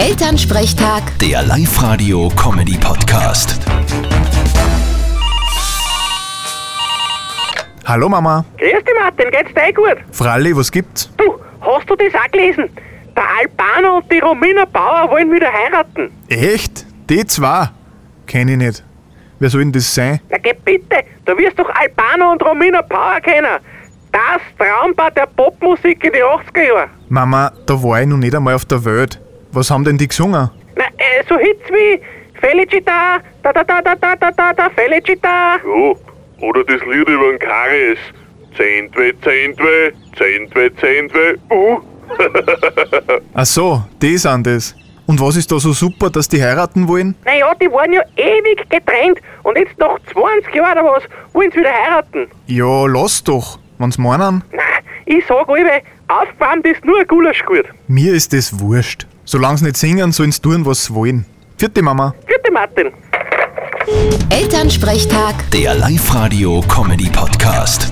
[0.00, 3.58] Elternsprechtag, Der Live-Radio-Comedy-Podcast.
[7.84, 8.44] Hallo Mama.
[8.58, 9.96] Grüß dich, Martin, geht's dir eh gut?
[10.12, 11.10] Fralli, was gibt's?
[11.16, 12.70] Du, hast du das auch gelesen?
[13.16, 16.12] Der Albano und die Romina Bauer wollen wieder heiraten.
[16.28, 16.86] Echt?
[17.10, 17.70] Die zwei?
[18.28, 18.84] Kenn ich nicht.
[19.40, 20.20] Wer soll denn das sein?
[20.30, 23.58] Na geh bitte, du wirst doch Albano und Romina Bauer kennen.
[24.12, 26.88] Das Traumpaar der Popmusik in die 80er Jahre.
[27.08, 29.20] Mama, da war ich noch nicht einmal auf der Welt.
[29.58, 30.48] Was haben denn die gesungen?
[30.76, 32.00] Na, äh, so Hits wie
[32.40, 35.56] Felicita, da da da da da da da da Felicita.
[35.56, 37.98] Ja, oder das Lied über den Karies.
[38.56, 41.80] Zentwe, Zentwe, Zentwe, Zentwe, uh.
[43.34, 44.76] Ach so, die sind das.
[45.08, 47.16] Und was ist da so super, dass die heiraten wollen?
[47.24, 51.02] Naja, die waren ja ewig getrennt und jetzt nach 20 Jahren oder was
[51.32, 52.28] wollen sie wieder heiraten.
[52.46, 54.44] Ja, lass doch, wenn's meinen.
[54.52, 54.62] Na,
[55.04, 57.64] ich sag alle, aufgewärmt ist nur ein Gulaschgut.
[57.88, 59.08] Mir ist das wurscht.
[59.30, 61.26] Solange sie nicht singen, sollen sie tun, was sie wollen.
[61.58, 62.14] Vierte Mama.
[62.26, 62.90] Vierte Martin.
[64.30, 65.50] Elternsprechtag.
[65.50, 67.90] Der Live-Radio-Comedy-Podcast.